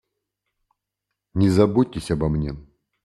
[1.35, 2.55] Не заботьтесь обо мне.